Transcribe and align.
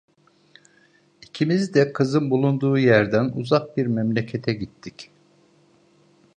İkimiz 1.21 1.73
de 1.73 1.93
kızın 1.93 2.29
bulunduğu 2.29 2.77
yerden 2.77 3.25
uzak 3.35 3.77
bir 3.77 3.85
memlekete 3.87 4.53
gittik… 4.53 5.11